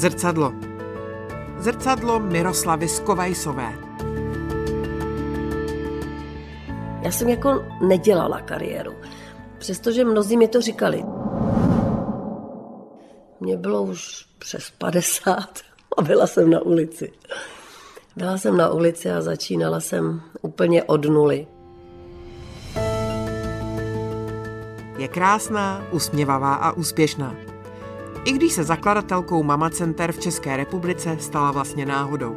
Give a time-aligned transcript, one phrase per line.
[0.00, 0.52] Zrcadlo.
[1.58, 3.72] Zrcadlo Miroslavy Skovajsové.
[7.02, 8.92] Já jsem jako nedělala kariéru,
[9.58, 11.04] přestože mnozí mi to říkali.
[13.40, 15.36] Mně bylo už přes 50
[15.98, 17.12] a byla jsem na ulici.
[18.16, 21.46] Byla jsem na ulici a začínala jsem úplně od nuly.
[24.98, 27.49] Je krásná, usměvavá a úspěšná.
[28.24, 32.34] I když se zakladatelkou Mama Center v České republice stala vlastně náhodou.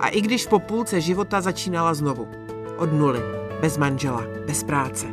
[0.00, 2.28] A i když po půlce života začínala znovu.
[2.76, 3.20] Od nuly.
[3.60, 5.06] Bez manžela, bez práce.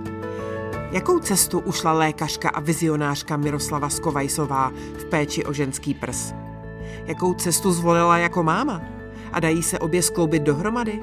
[0.91, 6.33] Jakou cestu ušla lékařka a vizionářka Miroslava Skovajsová v péči o ženský prs?
[7.05, 8.81] Jakou cestu zvolila jako máma?
[9.31, 11.01] A dají se obě skloubit dohromady?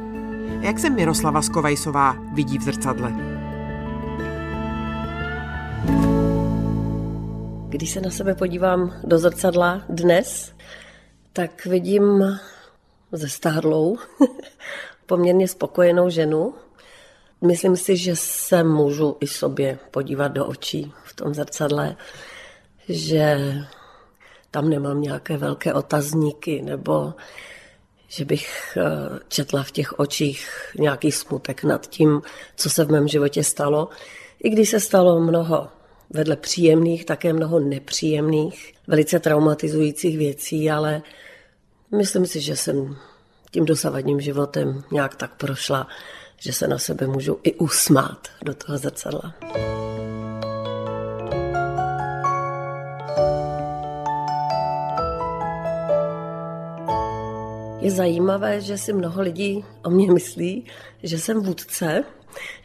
[0.61, 3.36] Jak se Miroslava Skovajsová vidí v zrcadle?
[7.77, 10.53] Když se na sebe podívám do zrcadla dnes,
[11.33, 12.39] tak vidím
[13.13, 13.97] zestárlou,
[15.07, 16.55] poměrně spokojenou ženu.
[17.41, 21.97] Myslím si, že se můžu i sobě podívat do očí v tom zrcadle,
[22.89, 23.55] že
[24.51, 27.15] tam nemám nějaké velké otazníky nebo
[28.09, 32.23] že bych eh, četla v těch očích nějaký smutek nad tím,
[32.57, 33.89] co se v mém životě stalo.
[34.43, 35.69] I když se stalo mnoho
[36.11, 41.03] vedle příjemných, také mnoho nepříjemných, velice traumatizujících věcí, ale
[41.99, 42.97] myslím si, že jsem
[43.51, 45.89] tím dosavadním životem nějak tak prošla,
[46.41, 49.35] že se na sebe můžu i usmát do toho zrcadla.
[57.81, 60.67] Je zajímavé, že si mnoho lidí o mě myslí,
[61.03, 62.05] že jsem vůdce.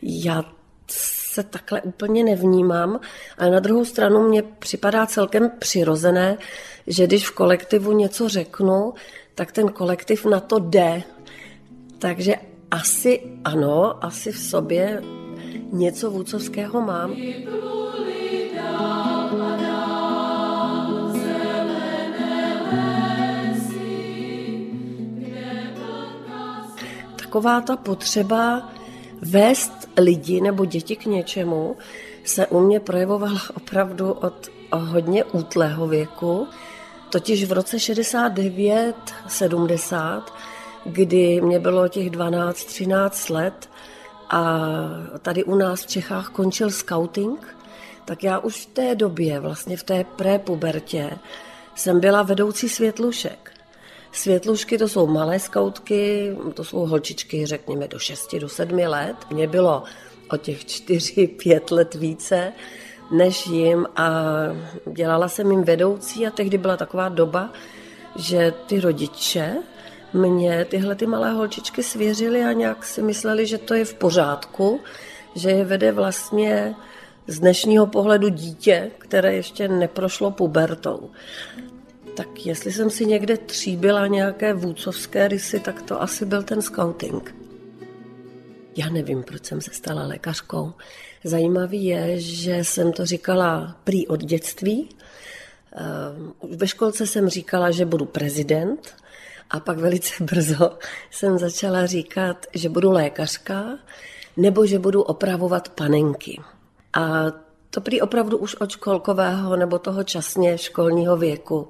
[0.02, 0.44] Já
[1.32, 3.00] se takhle úplně nevnímám,
[3.38, 6.38] ale na druhou stranu mně připadá celkem přirozené,
[6.88, 8.94] že když v kolektivu něco řeknu,
[9.36, 11.04] tak ten kolektiv na to jde.
[12.00, 12.36] Takže
[12.72, 15.04] asi ano, asi v sobě
[15.72, 17.16] něco vůcovského mám.
[27.16, 28.72] Taková ta potřeba
[29.22, 31.78] vést lidi nebo děti k něčemu
[32.24, 36.48] se u mě projevovala opravdu od hodně útlého věku,
[37.10, 38.96] totiž v roce 69,
[39.28, 40.34] 70,
[40.86, 43.70] kdy mě bylo těch 12-13 let
[44.30, 44.70] a
[45.22, 47.58] tady u nás v Čechách končil scouting,
[48.06, 51.12] tak já už v té době, vlastně v té prepubertě,
[51.76, 53.51] jsem byla vedoucí světlušek.
[54.12, 59.16] Světlušky to jsou malé skautky, to jsou holčičky, řekněme, do 6, do 7 let.
[59.30, 59.84] Mně bylo
[60.30, 62.54] o těch 4-5 let více
[63.12, 64.10] než jim a
[64.92, 67.50] dělala jsem jim vedoucí a tehdy byla taková doba,
[68.16, 69.56] že ty rodiče
[70.14, 74.80] mě tyhle ty malé holčičky svěřili a nějak si mysleli, že to je v pořádku,
[75.36, 76.76] že je vede vlastně
[77.28, 81.10] z dnešního pohledu dítě, které ještě neprošlo pubertou.
[82.16, 87.36] Tak jestli jsem si někde tříbila nějaké vůcovské rysy, tak to asi byl ten scouting.
[88.78, 90.74] Já nevím, proč jsem se stala lékařkou.
[91.24, 94.90] Zajímavý je, že jsem to říkala prý od dětství.
[95.76, 98.96] Ehm, ve školce jsem říkala, že budu prezident
[99.50, 100.78] a pak velice brzo
[101.12, 103.78] jsem začala říkat, že budu lékařka
[104.38, 106.42] nebo že budu opravovat panenky.
[106.94, 107.26] A
[107.70, 111.70] to prý opravdu už od školkového nebo toho časně školního věku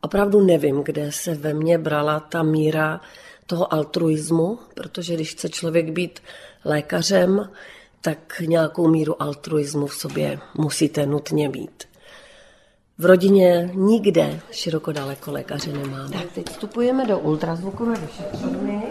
[0.00, 3.00] Opravdu nevím, kde se ve mně brala ta míra
[3.46, 6.20] toho altruismu, protože když chce člověk být
[6.64, 7.50] lékařem,
[8.00, 11.84] tak nějakou míru altruismu v sobě musíte nutně mít.
[12.98, 16.12] V rodině nikde široko daleko lékaře nemáme.
[16.12, 18.82] Tak teď vstupujeme do ultrazvukové vyšetřovny.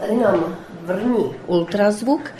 [0.00, 2.30] Tady nám vrní ultrazvuk.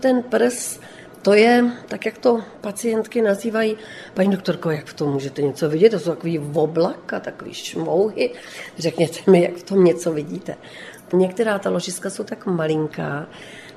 [0.00, 0.78] Ten prs
[1.24, 3.76] to je, tak jak to pacientky nazývají,
[4.14, 5.90] paní doktorko, jak v tom můžete něco vidět?
[5.90, 8.30] To jsou takový oblak a takový šmouhy.
[8.78, 10.56] Řekněte mi, jak v tom něco vidíte.
[11.12, 13.26] Některá ta ložiska jsou tak malinká,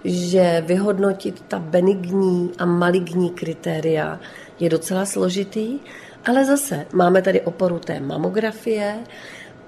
[0.03, 4.19] že vyhodnotit ta benigní a maligní kritéria
[4.59, 5.79] je docela složitý,
[6.25, 9.00] ale zase máme tady oporu té mamografie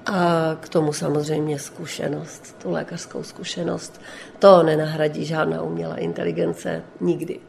[0.06, 4.02] a k tomu samozřejmě zkušenost, tu lékařskou zkušenost.
[4.40, 7.49] To nenahradí žádná umělá inteligence nikdy.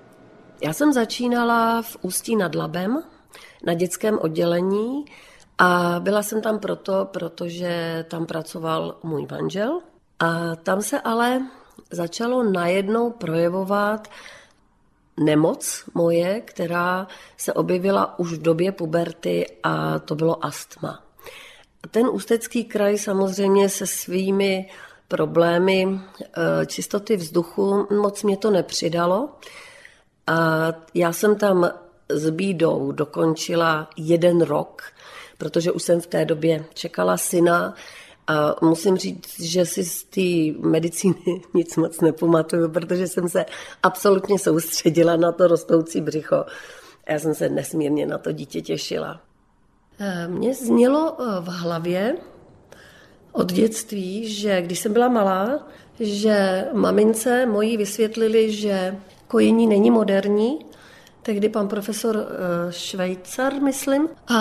[0.62, 3.02] Já jsem začínala v Ústí nad Labem
[3.62, 5.04] na dětském oddělení
[5.58, 9.80] a byla jsem tam proto, protože tam pracoval můj manžel.
[10.18, 11.42] A tam se ale
[11.90, 14.08] začalo najednou projevovat
[15.20, 21.04] nemoc moje, která se objevila už v době puberty a to bylo astma.
[21.90, 24.70] Ten ústecký kraj samozřejmě se svými
[25.08, 29.28] problémy eh, čistoty vzduchu moc mě to nepřidalo.
[30.26, 31.70] A já jsem tam
[32.08, 34.82] s bídou dokončila jeden rok,
[35.38, 37.74] protože už jsem v té době čekala syna
[38.26, 43.44] a musím říct, že si z té medicíny nic moc nepamatuju, protože jsem se
[43.82, 46.44] absolutně soustředila na to rostoucí břicho.
[47.08, 49.20] Já jsem se nesmírně na to dítě těšila.
[49.98, 52.16] Eh, mně znělo eh, v hlavě
[53.32, 55.68] od dětství, že když jsem byla malá,
[56.00, 58.96] že mamince mojí vysvětlili, že
[59.30, 60.58] kojení není moderní,
[61.22, 64.08] tehdy pan profesor eh, Švejcar, myslím.
[64.28, 64.36] A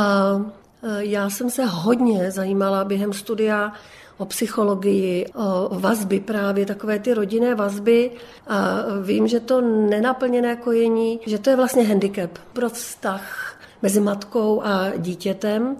[1.00, 3.74] já jsem se hodně zajímala během studia
[4.18, 8.12] o psychologii, o vazby právě, takové ty rodinné vazby
[8.47, 8.57] a
[9.01, 14.92] vím, že to nenaplněné kojení, že to je vlastně handicap pro vztah mezi matkou a
[14.97, 15.77] dítětem.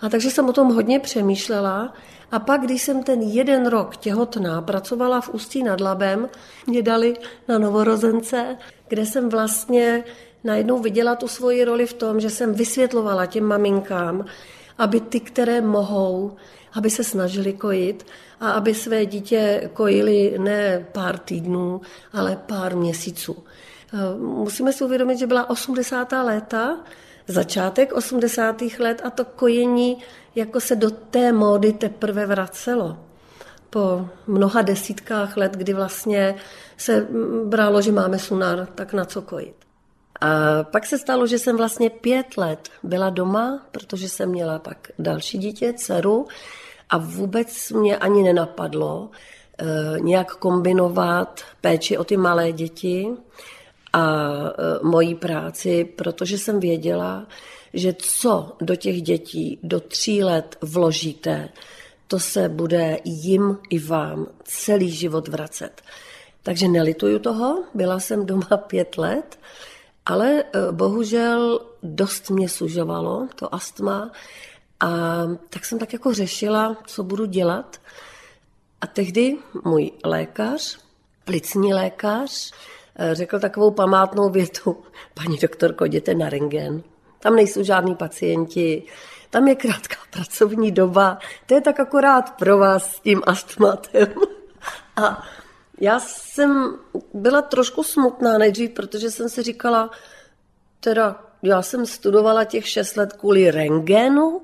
[0.00, 1.92] A takže jsem o tom hodně přemýšlela.
[2.30, 6.28] A pak, když jsem ten jeden rok těhotná pracovala v Ústí nad Labem,
[6.66, 7.16] mě dali
[7.48, 8.56] na novorozence,
[8.88, 10.04] kde jsem vlastně
[10.44, 14.24] najednou viděla tu svoji roli v tom, že jsem vysvětlovala těm maminkám,
[14.78, 16.36] aby ty, které mohou,
[16.72, 18.06] aby se snažili kojit
[18.40, 21.80] a aby své dítě kojili ne pár týdnů,
[22.12, 23.36] ale pár měsíců.
[24.18, 26.12] Musíme si uvědomit, že byla 80.
[26.12, 26.78] léta
[27.28, 28.62] začátek 80.
[28.78, 29.98] let a to kojení
[30.34, 32.98] jako se do té módy teprve vracelo.
[33.70, 36.34] Po mnoha desítkách let, kdy vlastně
[36.76, 37.06] se
[37.44, 39.54] bralo, že máme sunar, tak na co kojit.
[40.20, 44.88] A pak se stalo, že jsem vlastně pět let byla doma, protože jsem měla pak
[44.98, 46.26] další dítě, dceru,
[46.90, 49.10] a vůbec mě ani nenapadlo
[49.58, 53.08] e, nějak kombinovat péči o ty malé děti
[53.92, 57.26] a e, mojí práci, protože jsem věděla,
[57.74, 61.48] že co do těch dětí do tří let vložíte,
[62.06, 65.82] to se bude jim i vám celý život vracet.
[66.42, 69.38] Takže nelituju toho, byla jsem doma pět let,
[70.06, 74.10] ale e, bohužel dost mě sužovalo to astma
[74.80, 74.88] a
[75.50, 77.80] tak jsem tak jako řešila, co budu dělat.
[78.80, 80.78] A tehdy můj lékař,
[81.24, 82.52] plicní lékař,
[83.12, 84.76] řekl takovou památnou větu,
[85.14, 86.82] paní doktorko, jděte na rengen,
[87.18, 88.82] tam nejsou žádní pacienti,
[89.30, 94.08] tam je krátká pracovní doba, to je tak akorát pro vás s tím astmatem.
[94.96, 95.22] A
[95.80, 96.78] já jsem
[97.14, 99.90] byla trošku smutná nejdřív, protože jsem si říkala,
[100.80, 104.42] teda já jsem studovala těch šest let kvůli rengenu,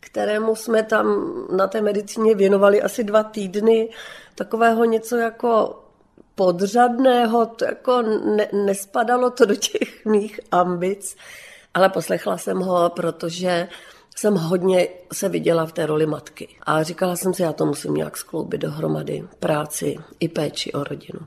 [0.00, 3.88] kterému jsme tam na té medicíně věnovali asi dva týdny,
[4.34, 5.82] takového něco jako
[6.36, 8.02] podřadného, to jako
[8.36, 11.16] ne, nespadalo to do těch mých ambic,
[11.74, 13.68] ale poslechla jsem ho, protože
[14.16, 16.48] jsem hodně se viděla v té roli matky.
[16.62, 21.20] A říkala jsem si, já to musím nějak skloubit dohromady, práci i péči o rodinu.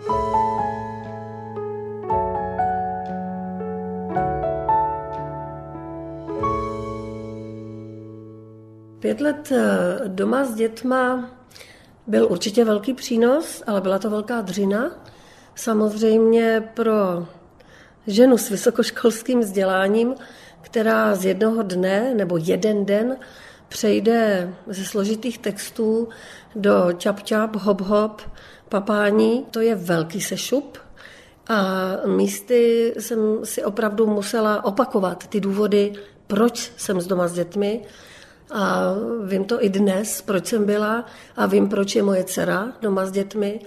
[9.00, 11.30] Pět let eh, doma s dětma
[12.10, 14.92] byl určitě velký přínos, ale byla to velká dřina.
[15.56, 17.28] Samozřejmě pro
[18.08, 20.16] ženu s vysokoškolským vzděláním,
[20.62, 23.18] která z jednoho dne nebo jeden den
[23.68, 26.10] přejde ze složitých textů
[26.56, 28.22] do čap-čap, hop-hop,
[28.70, 30.78] papání, to je velký sešup.
[31.48, 35.94] A místy jsem si opravdu musela opakovat ty důvody,
[36.28, 37.82] proč jsem z doma s dětmi,
[38.52, 43.06] a vím to i dnes, proč jsem byla a vím, proč je moje dcera doma
[43.06, 43.60] s dětmi,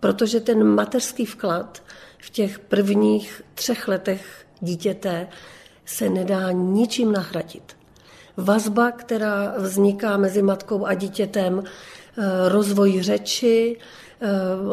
[0.00, 1.82] protože ten mateřský vklad
[2.18, 5.28] v těch prvních třech letech dítěte
[5.84, 7.76] se nedá ničím nahradit.
[8.36, 13.76] Vazba, která vzniká mezi matkou a dítětem, eh, rozvoj řeči,
[14.22, 14.26] eh,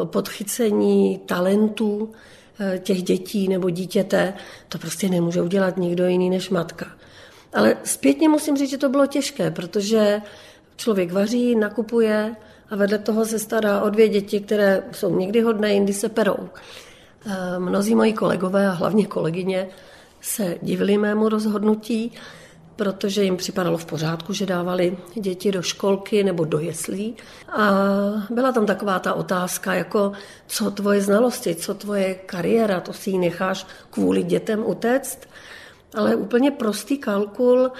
[0.04, 2.12] podchycení talentů
[2.60, 4.34] eh, těch dětí nebo dítěte,
[4.68, 6.86] to prostě nemůže udělat nikdo jiný než matka.
[7.54, 10.22] Ale zpětně musím říct, že to bylo těžké, protože
[10.76, 12.36] člověk vaří, nakupuje
[12.70, 16.48] a vedle toho se stará o dvě děti, které jsou někdy hodné, jindy se perou.
[17.58, 19.68] Mnozí moji kolegové a hlavně kolegyně
[20.20, 22.12] se divili mému rozhodnutí,
[22.76, 27.16] protože jim připadalo v pořádku, že dávali děti do školky nebo do jeslí.
[27.48, 27.70] A
[28.30, 30.12] byla tam taková ta otázka, jako
[30.46, 35.28] co tvoje znalosti, co tvoje kariéra, to si ji necháš kvůli dětem utéct
[35.94, 37.70] ale úplně prostý kalkul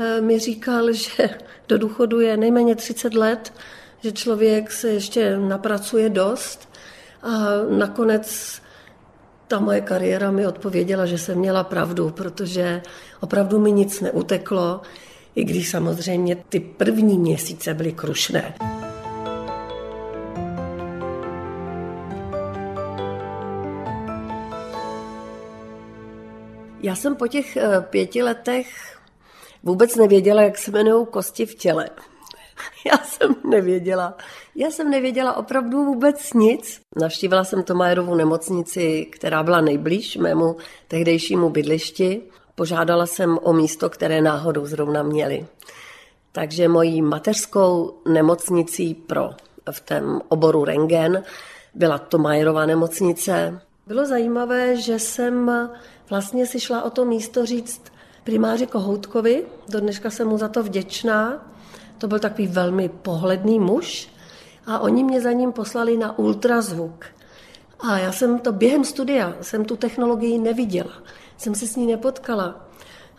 [0.00, 1.30] eh, mi říkal, že
[1.68, 3.52] do důchodu je nejméně 30 let,
[4.02, 6.68] že člověk se ještě napracuje dost
[7.22, 7.28] a
[7.78, 8.60] nakonec
[9.48, 12.82] ta moje kariéra mi odpověděla, že jsem měla pravdu, protože
[13.20, 14.80] opravdu mi nic neuteklo,
[15.34, 18.54] i když samozřejmě ty první měsíce byly krušné.
[26.86, 28.98] Já jsem po těch eh, pěti letech
[29.62, 31.90] vůbec nevěděla, jak se jmenují kosti v těle.
[32.92, 34.16] Já jsem nevěděla.
[34.54, 36.80] Já jsem nevěděla opravdu vůbec nic.
[37.00, 40.56] Navštívila jsem Tomajerovu nemocnici, která byla nejblíž mému
[40.88, 42.22] tehdejšímu bydlišti.
[42.54, 45.46] Požádala jsem o místo, které náhodou zrovna měli.
[46.32, 49.30] Takže mojí mateřskou nemocnicí pro
[49.70, 51.22] v tom oboru rengen
[51.74, 53.60] byla Tomajerová nemocnice.
[53.88, 55.50] Bylo zajímavé, že jsem
[56.10, 57.82] vlastně si šla o to místo říct
[58.24, 59.46] primáři Kohoutkovi.
[59.68, 61.46] Do dneška jsem mu za to vděčná.
[61.98, 64.08] To byl takový velmi pohledný muž
[64.66, 67.04] a oni mě za ním poslali na ultrazvuk.
[67.80, 71.02] A já jsem to během studia, jsem tu technologii neviděla,
[71.36, 72.68] jsem se s ní nepotkala.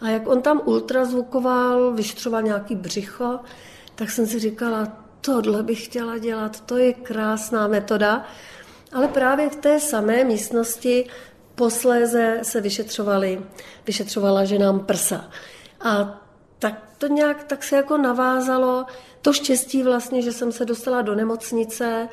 [0.02, 3.40] A jak on tam ultrazvukoval, vyšetřoval nějaký břicho,
[3.96, 4.88] tak jsem si říkala,
[5.22, 8.26] tohle bych chtěla dělat, to je krásná metoda.
[8.94, 11.06] Ale právě v té samé místnosti
[11.56, 13.42] posléze se vyšetřovali,
[13.88, 15.30] vyšetřovala ženám prsa.
[15.82, 16.22] A
[16.60, 18.86] tak to nějak tak se jako navázalo.
[19.22, 22.10] To štěstí vlastně, že jsem se dostala do nemocnice,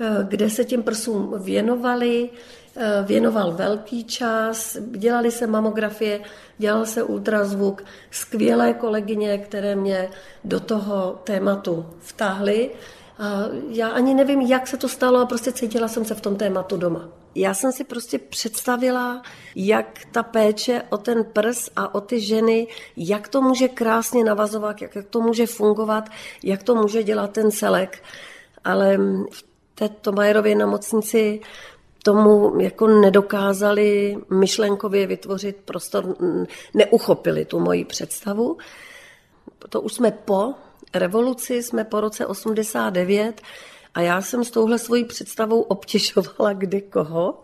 [0.00, 2.30] eh, kde se těm prsům věnovali,
[2.76, 6.20] eh, věnoval velký čas, dělali se mamografie,
[6.58, 10.10] dělal se ultrazvuk, skvělé kolegyně, které mě
[10.44, 12.70] do toho tématu vtáhly.
[13.68, 16.76] Já ani nevím, jak se to stalo, a prostě cítila jsem se v tom tématu
[16.76, 17.08] doma.
[17.34, 19.22] Já jsem si prostě představila,
[19.54, 24.82] jak ta péče o ten prs a o ty ženy, jak to může krásně navazovat,
[24.82, 26.08] jak, jak to může fungovat,
[26.42, 28.02] jak to může dělat ten celek.
[28.64, 28.98] Ale
[29.30, 29.44] v
[29.74, 31.40] této Majerově nemocnici
[32.02, 36.16] tomu jako nedokázali myšlenkově vytvořit prostor,
[36.74, 38.58] neuchopili tu moji představu.
[39.68, 40.54] To už jsme po
[40.94, 43.40] revoluci, jsme po roce 89
[43.94, 47.42] a já jsem s touhle svojí představou obtěžovala kde koho,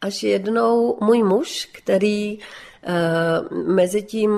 [0.00, 2.38] až jednou můj muž, který e,
[3.66, 4.30] mezi tím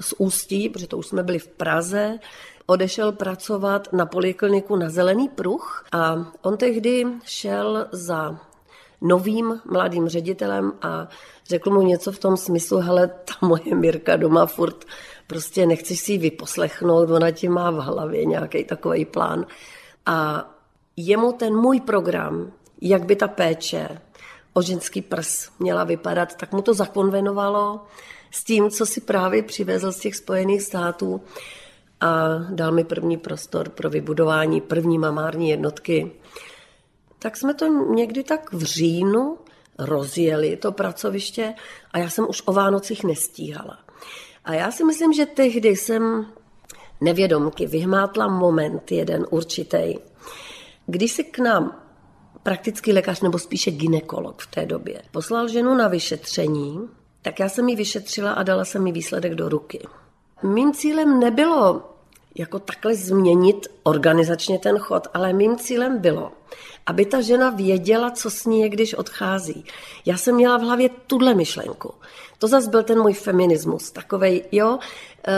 [0.00, 2.18] z Ústí, protože to už jsme byli v Praze,
[2.66, 8.40] odešel pracovat na polikliniku na Zelený pruh a on tehdy šel za
[9.00, 11.08] novým mladým ředitelem a
[11.48, 14.84] řekl mu něco v tom smyslu, hele, ta moje Mirka doma furt
[15.26, 19.46] prostě nechceš si ji vyposlechnout, ona ti má v hlavě nějaký takový plán.
[20.06, 20.48] A
[20.96, 23.88] jemu ten můj program, jak by ta péče
[24.52, 27.80] o ženský prs měla vypadat, tak mu to zakonvenovalo
[28.30, 31.20] s tím, co si právě přivezl z těch Spojených států
[32.00, 36.12] a dal mi první prostor pro vybudování první mamární jednotky.
[37.18, 39.38] Tak jsme to někdy tak v říjnu
[39.78, 41.54] rozjeli, to pracoviště,
[41.92, 43.83] a já jsem už o Vánocích nestíhala.
[44.44, 46.26] A já si myslím, že tehdy jsem
[47.00, 49.94] nevědomky vyhmátla moment jeden určitý,
[50.86, 51.80] když se k nám
[52.42, 56.88] praktický lékař nebo spíše ginekolog v té době poslal ženu na vyšetření,
[57.22, 59.86] tak já jsem ji vyšetřila a dala jsem jí výsledek do ruky.
[60.42, 61.93] Mým cílem nebylo
[62.34, 66.32] jako takhle změnit organizačně ten chod, ale mým cílem bylo,
[66.86, 69.64] aby ta žena věděla, co s ní je, když odchází.
[70.06, 71.94] Já jsem měla v hlavě tuhle myšlenku.
[72.38, 74.78] To zase byl ten můj feminismus, takovej, jo,
[75.28, 75.32] e,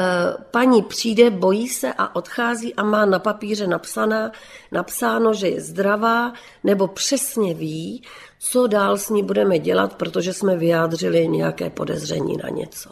[0.51, 4.33] paní přijde, bojí se a odchází a má na papíře napsaná,
[4.73, 6.33] napsáno, že je zdravá,
[6.65, 8.03] nebo přesně ví,
[8.39, 12.91] co dál s ní budeme dělat, protože jsme vyjádřili nějaké podezření na něco.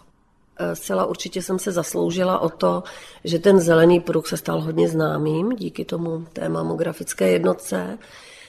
[0.75, 2.83] Zcela určitě jsem se zasloužila o to,
[3.25, 7.99] že ten zelený pruh se stal hodně známým díky tomu té mamografické jednotce.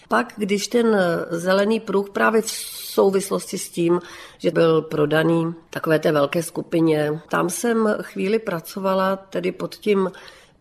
[0.07, 3.99] Pak, když ten zelený pruh právě v souvislosti s tím,
[4.37, 10.11] že byl prodaný takové té velké skupině, tam jsem chvíli pracovala tedy pod tím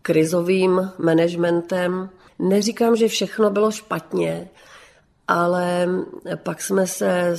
[0.01, 2.09] krizovým managementem.
[2.39, 4.49] Neříkám, že všechno bylo špatně,
[5.27, 5.89] ale
[6.35, 7.31] pak jsme se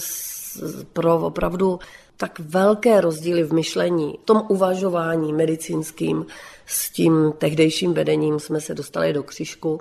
[0.93, 1.79] pro opravdu
[2.17, 6.27] tak velké rozdíly v myšlení, v tom uvažování medicínským
[6.67, 9.81] s tím tehdejším vedením jsme se dostali do křižku.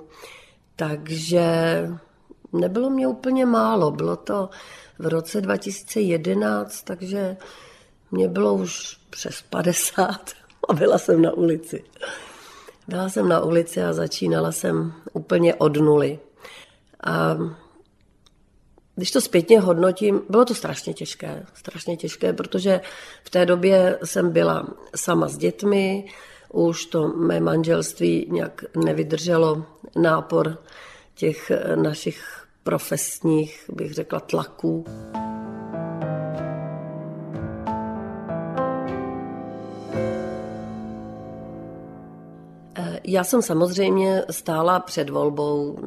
[0.76, 1.50] Takže
[2.52, 3.90] nebylo mě úplně málo.
[3.90, 4.50] Bylo to
[4.98, 7.36] v roce 2011, takže
[8.10, 10.30] mě bylo už přes 50
[10.68, 11.84] a byla jsem na ulici.
[12.88, 16.18] Byla jsem na ulici a začínala jsem úplně od nuly.
[17.04, 17.36] A
[18.96, 21.46] když to zpětně hodnotím, bylo to strašně těžké.
[21.54, 22.80] Strašně těžké, protože
[23.24, 26.04] v té době jsem byla sama s dětmi,
[26.52, 30.58] už to mé manželství nějak nevydrželo nápor
[31.14, 34.84] těch našich profesních, bych řekla, tlaků.
[43.06, 45.78] Já jsem samozřejmě stála před volbou,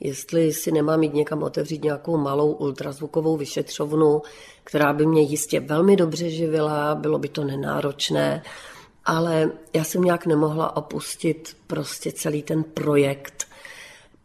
[0.00, 4.22] jestli si nemám mít někam otevřít nějakou malou ultrazvukovou vyšetřovnu,
[4.64, 8.42] která by mě jistě velmi dobře živila, bylo by to nenáročné,
[9.04, 13.46] ale já jsem nějak nemohla opustit prostě celý ten projekt,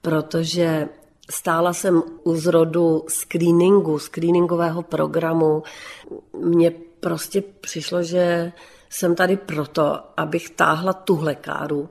[0.02, 0.90] protože
[1.30, 5.64] stála jsem u zrodu screeningu, screeningového programu.
[6.38, 8.52] Mně prostě přišlo, že
[8.94, 11.90] jsem tady proto, abych táhla tuhle káru.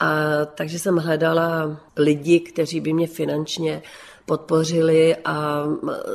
[0.00, 0.22] A
[0.54, 3.82] takže jsem hledala lidi, kteří by mě finančně
[4.26, 5.64] podpořili a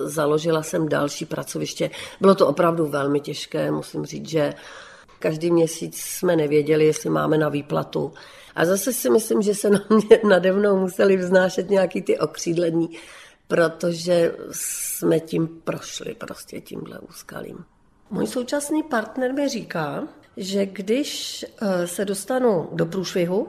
[0.04, 1.90] založila jsem další pracoviště.
[2.22, 4.54] Bylo to opravdu velmi těžké, musím říct, že
[5.20, 8.14] každý měsíc jsme nevěděli, jestli máme na výplatu.
[8.56, 12.90] A zase si myslím, že se na mě nade mnou museli vznášet nějaký ty okřídlení,
[13.48, 17.66] protože jsme tím prošli, prostě tímhle úskalím.
[18.14, 23.48] Můj současný partner mi říká, že když eh, se dostanu do průšvihu,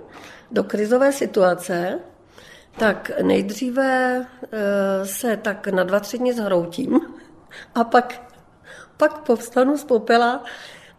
[0.51, 1.99] do krizové situace,
[2.79, 7.01] tak nejdříve eh, se tak na dva, tři dny zhroutím
[7.75, 8.33] a pak,
[8.97, 10.45] pak povstanu z popela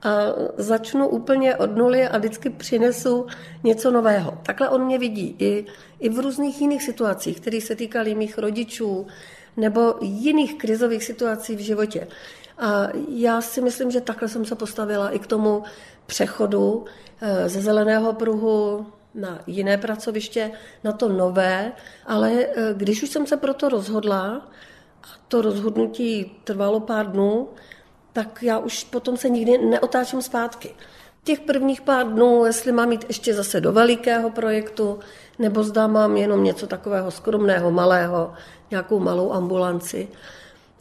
[0.04, 0.10] a
[0.58, 3.28] začnu úplně od nuly a vždycky přinesu
[3.64, 4.38] něco nového.
[4.44, 5.66] Takhle on mě vidí i,
[6.00, 9.08] i v různých jiných situacích, které se týkaly mých rodičů
[9.58, 12.08] nebo jiných krizových situací v životě.
[12.58, 15.64] A já si myslím, že takhle jsem se postavila i k tomu
[16.06, 16.86] přechodu
[17.22, 18.86] eh, ze zeleného pruhu
[19.16, 20.52] na jiné pracoviště,
[20.84, 21.72] na to nové,
[22.06, 24.50] ale eh, když už jsem se proto rozhodla,
[25.04, 27.50] a to rozhodnutí trvalo pár dnů,
[28.14, 30.76] tak já už potom se nikdy neotáčím zpátky.
[31.24, 35.00] Těch prvních pár dnů, jestli mám jít ještě zase do velikého projektu,
[35.40, 38.34] nebo zda mám jenom něco takového skromného, malého,
[38.72, 40.08] nějakou malou ambulanci,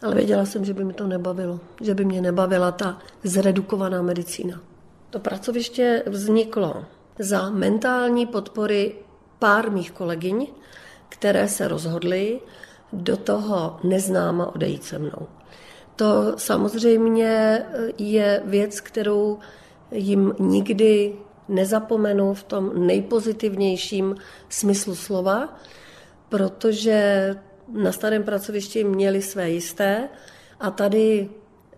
[0.05, 4.61] ale věděla jsem, že by mi to nebavilo, že by mě nebavila ta zredukovaná medicína.
[5.11, 6.85] To pracoviště vzniklo
[7.19, 8.95] za mentální podpory
[9.39, 10.47] pár mých kolegyň,
[11.09, 12.41] které se rozhodly
[12.93, 15.27] do toho neznáma odejít se mnou.
[15.97, 17.63] To samozřejmě
[17.99, 19.39] je věc, kterou
[19.91, 21.17] jim nikdy
[21.49, 24.17] nezapomenu v tom nejpozitivnějším
[24.49, 25.57] smyslu slova,
[26.29, 27.31] protože
[27.69, 30.09] na starém pracovišti měli své jisté
[30.61, 31.29] a tady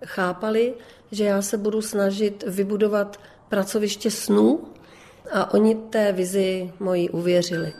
[0.04, 0.74] chápali,
[1.12, 4.60] že já se budu snažit vybudovat pracoviště snů
[5.32, 7.72] a oni té vizi moji uvěřili.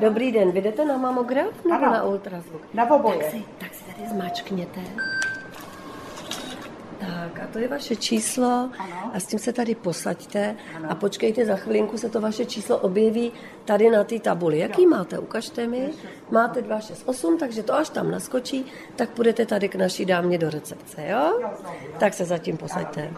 [0.00, 2.62] Dobrý den, vy jdete na mamograf nebo ano, na ultrazvuk?
[2.74, 3.18] Na oboje.
[3.18, 4.80] Tak si, tak si tady zmáčkněte.
[7.06, 9.10] Tak a to je vaše číslo ano.
[9.12, 10.90] a s tím se tady posaďte ano.
[10.90, 13.32] a počkejte, za chvilinku se to vaše číslo objeví
[13.64, 14.58] tady na té tabuli.
[14.58, 14.88] Jaký jo.
[14.88, 15.18] máte?
[15.18, 15.90] Ukažte mi.
[16.30, 18.66] Máte 268, takže to až tam naskočí,
[18.96, 21.40] tak půjdete tady k naší dámě do recepce, jo?
[21.98, 23.10] Tak se zatím posaďte.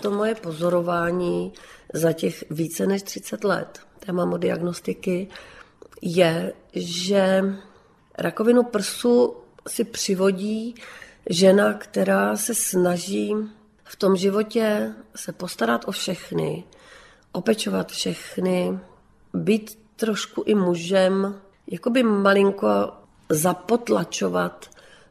[0.00, 1.52] To moje pozorování
[1.94, 5.28] za těch více než 30 let té mamodiagnostiky
[6.02, 7.44] je, že
[8.18, 9.36] rakovinu prsu
[9.68, 10.74] si přivodí
[11.30, 13.34] žena, která se snaží
[13.84, 16.64] v tom životě se postarat o všechny,
[17.32, 18.78] opečovat všechny,
[19.34, 22.92] být trošku i mužem, jakoby malinko
[23.28, 24.70] zapotlačovat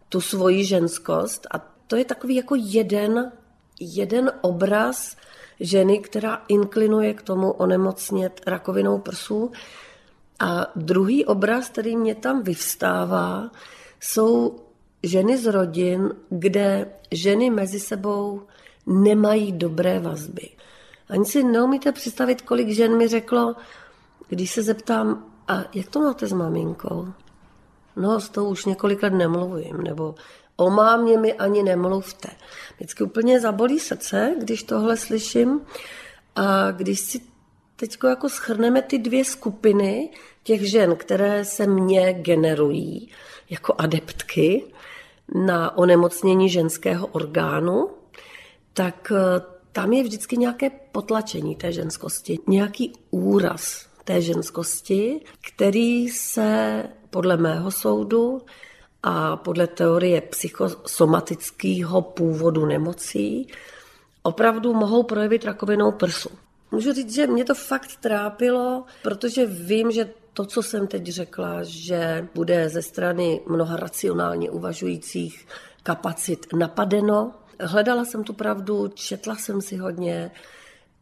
[0.10, 1.48] tu svoji ženskost.
[1.52, 3.32] A to je takový jako jeden,
[3.80, 5.18] jeden obraz
[5.60, 9.52] ženy, která inklinuje k tomu onemocnět rakovinou prsů.
[10.40, 13.52] A druhý obraz, který mě tam vyvstává,
[14.02, 14.60] jsou
[15.04, 18.42] ženy z rodin, kde ženy mezi sebou
[18.86, 20.50] nemají dobré vazby.
[21.10, 23.56] Ani si neumíte představit, kolik žen mi řeklo,
[24.30, 27.08] když se zeptám, a jak to máte s maminkou?
[27.96, 30.16] No, s tou už několik let nemluvím, nebo
[30.56, 32.30] o mámě mi ani nemluvte.
[32.76, 35.62] Vždycky úplně zabolí srdce, když tohle slyším.
[36.36, 37.22] A když si
[37.76, 40.10] teď jako schrneme ty dvě skupiny
[40.44, 43.10] těch žen, které se mě generují,
[43.50, 44.64] jako adeptky
[45.36, 47.90] na onemocnění ženského orgánu,
[48.74, 56.84] tak eh, tam je vždycky nějaké potlačení té ženskosti, nějaký úraz té ženskosti, který se
[57.10, 58.42] podle mého soudu
[59.04, 63.48] a podle teorie psychosomatického původu nemocí
[64.24, 66.30] opravdu mohou projevit rakovinou prsu.
[66.72, 71.64] Můžu říct, že mě to fakt trápilo, protože vím, že to, co jsem teď řekla,
[71.64, 75.48] že bude ze strany mnoha racionálně uvažujících
[75.84, 77.32] kapacit napadeno.
[77.60, 80.32] Hledala jsem tu pravdu, četla jsem si hodně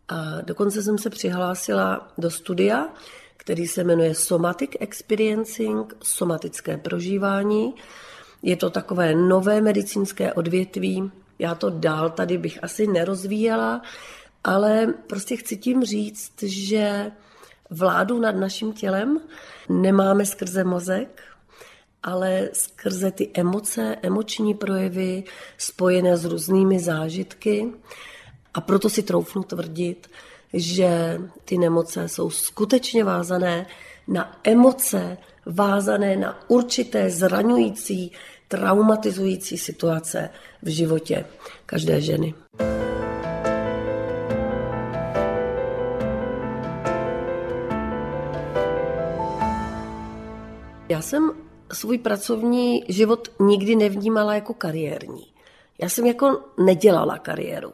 [0.07, 2.89] a dokonce jsem se přihlásila do studia,
[3.37, 7.75] který se jmenuje Somatic Experiencing, somatické prožívání.
[8.43, 13.81] Je to takové nové medicínské odvětví, Já to dál tady bych asi nerozvíjela,
[14.43, 17.11] ale prostě chci tím říct, že
[17.69, 19.19] vládu nad naším tělem
[19.69, 21.21] nemáme skrze mozek,
[22.03, 25.23] ale skrze ty emoce, emoční projevy
[25.57, 27.73] spojené s různými zážitky.
[28.53, 30.09] A proto si troufnu tvrdit,
[30.53, 33.65] že ty nemoce jsou skutečně vázané
[34.07, 38.11] na emoce, vázané na určité zraňující,
[38.47, 40.29] traumatizující situace
[40.61, 41.25] v životě
[41.65, 42.33] každé ženy.
[50.89, 51.31] Já jsem
[51.73, 55.27] svůj pracovní život nikdy nevnímala jako kariérní.
[55.81, 57.73] Já jsem jako nedělala kariéru.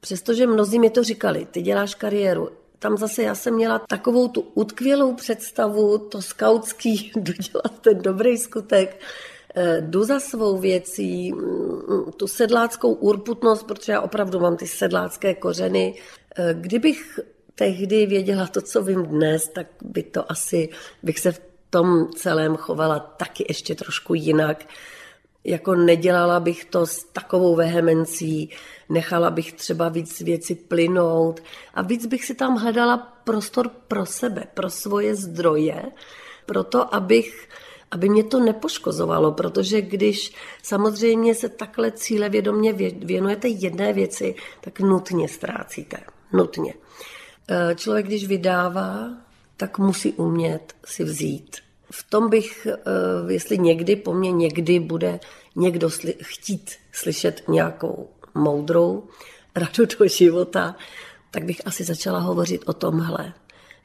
[0.00, 2.48] Přestože mnozí mi to říkali, ty děláš kariéru.
[2.78, 9.00] Tam zase já jsem měla takovou tu utkvělou představu, to skautský, dodělat ten dobrý skutek,
[9.54, 15.34] eh, jdu za svou věcí, mm, tu sedláckou urputnost, protože já opravdu mám ty sedlácké
[15.34, 15.94] kořeny.
[16.36, 17.20] Eh, kdybych
[17.54, 20.68] tehdy věděla to, co vím dnes, tak by to asi,
[21.02, 24.64] bych se v tom celém chovala taky ještě trošku jinak.
[25.44, 28.50] Jako nedělala bych to s takovou vehemencí,
[28.88, 31.42] nechala bych třeba víc věci plynout
[31.74, 35.82] a víc bych si tam hledala prostor pro sebe, pro svoje zdroje,
[36.46, 37.48] proto abych
[37.90, 42.72] aby mě to nepoškozovalo, protože když samozřejmě se takhle cílevědomě
[43.04, 45.96] věnujete jedné věci, tak nutně ztrácíte.
[46.32, 46.74] Nutně.
[47.48, 49.08] E, člověk, když vydává,
[49.56, 51.63] tak musí umět si vzít
[51.96, 55.20] v tom bych, eh, jestli někdy po mně někdy bude
[55.56, 59.02] někdo sli- chtít slyšet nějakou moudrou
[59.54, 60.76] radu do života,
[61.30, 63.32] tak bych asi začala hovořit o tomhle,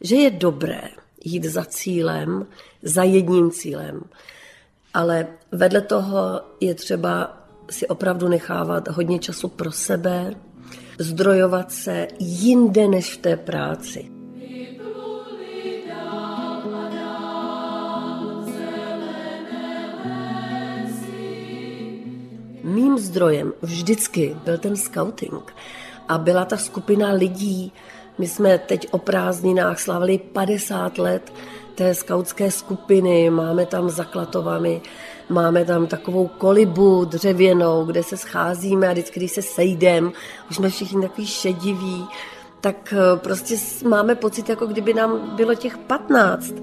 [0.01, 0.81] že je dobré
[1.23, 2.47] jít za cílem,
[2.83, 4.01] za jedním cílem,
[4.93, 7.37] ale vedle toho je třeba
[7.69, 10.35] si opravdu nechávat hodně času pro sebe,
[10.99, 14.18] zdrojovat se jinde než v té práci.
[22.69, 25.53] Mým zdrojem vždycky byl ten scouting.
[26.07, 27.73] A byla ta skupina lidí,
[28.17, 31.33] my jsme teď o prázdninách slavili 50 let
[31.75, 34.81] té skautské skupiny, máme tam zaklatovami,
[35.29, 40.11] máme tam takovou kolibu dřevěnou, kde se scházíme a vždycky, když se sejdem,
[40.49, 42.07] už jsme všichni takový šediví,
[42.61, 43.55] tak eh, prostě
[43.87, 46.53] máme pocit, jako kdyby nám bylo těch 15.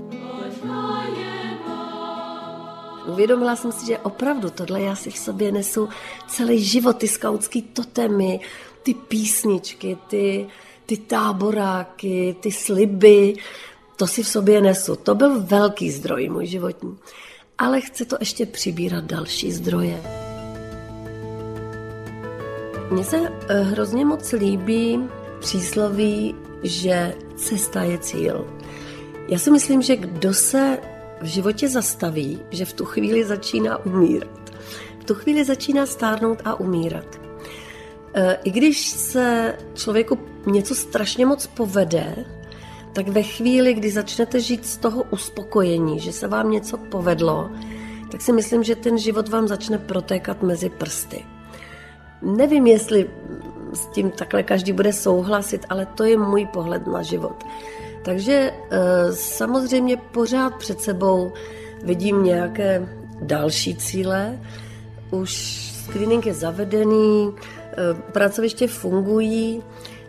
[3.16, 5.88] Uvědomila jsem si, že opravdu tohle já si v sobě nesu
[6.29, 8.40] celý život, ty skautský totemy,
[8.83, 10.46] ty písničky, ty,
[10.87, 13.35] ty táboráky, ty sliby,
[13.96, 14.96] to si v sobě nesu.
[14.96, 16.98] To byl velký zdroj můj životní.
[17.59, 20.02] Ale chci to ještě přibírat další zdroje.
[22.90, 23.16] Mně se
[23.48, 25.00] eh, hrozně moc líbí
[25.40, 28.46] přísloví, že cesta je cíl.
[29.29, 30.79] Já si myslím, že kdo se
[31.20, 34.52] v životě zastaví, že v tu chvíli začíná umírat.
[34.98, 37.20] V tu chvíli začíná stárnout a umírat.
[38.14, 42.24] E, I když se člověku něco strašně moc povede,
[42.92, 47.50] tak ve chvíli, kdy začnete žít z toho uspokojení, že se vám něco povedlo,
[48.11, 51.24] tak si myslím, že ten život vám začne protékat mezi prsty.
[52.22, 53.11] Nevím, jestli
[53.72, 57.44] s tím takhle každý bude souhlasit, ale to je můj pohled na život.
[58.07, 58.79] Takže eh,
[59.12, 61.33] samozřejmě pořád před sebou
[61.83, 62.88] vidím nějaké
[63.21, 64.38] další cíle.
[65.11, 65.33] Už
[65.85, 69.62] screening je zavedený, eh, pracoviště fungují,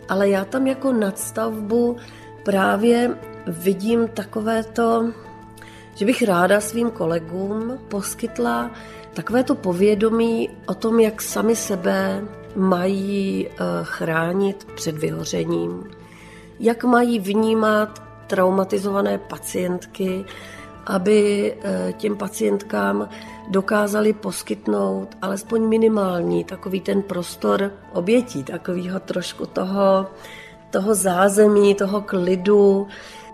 [0.08, 1.96] ale já tam jako nadstavbu
[2.42, 5.10] právě vidím takové to,
[5.94, 8.70] že bych ráda svým kolegům poskytla
[9.14, 12.24] takové to povědomí o tom, jak sami sebe
[12.56, 15.97] mají eh, chránit před vyhořením,
[16.60, 20.24] jak mají vnímat traumatizované pacientky,
[20.86, 23.08] aby eh, těm pacientkám
[23.48, 30.06] dokázali poskytnout alespoň minimální takový ten prostor obětí, takového trošku toho,
[30.70, 32.86] toho zázemí, toho klidu.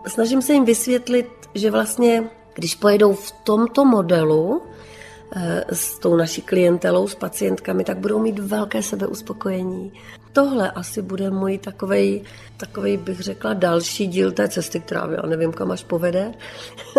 [0.06, 4.62] Snažím se jim vysvětlit, že vlastně, když pojedou v tomto modelu,
[5.36, 9.92] Eh, s tou naší klientelou, s pacientkami, tak budou mít velké sebeuspokojení.
[10.34, 12.22] Tohle asi bude můj takovej,
[12.56, 16.32] takovej bych řekla, další díl té cesty, která já nevím, kam až povede.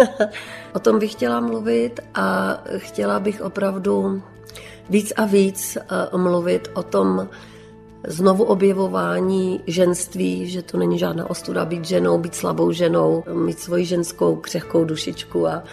[0.73, 4.21] o tom bych chtěla mluvit a chtěla bych opravdu
[4.89, 7.29] víc a víc eh, mluvit o tom
[8.07, 13.85] znovu objevování ženství, že to není žádná ostuda být ženou, být slabou ženou, mít svoji
[13.85, 15.63] ženskou křehkou dušičku a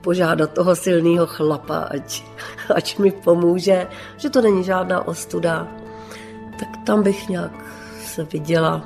[0.00, 2.24] požádat toho silného chlapa, ať,
[2.74, 5.85] ať mi pomůže, že to není žádná ostuda.
[6.58, 7.52] Tak tam bych nějak
[8.04, 8.84] se viděla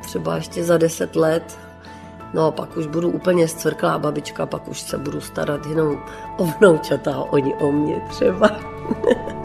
[0.00, 1.58] třeba ještě za deset let.
[2.34, 5.98] No pak už budu úplně zcvrklá babička, pak už se budu starat jenom
[6.36, 8.50] o vnoučata oni o mě třeba.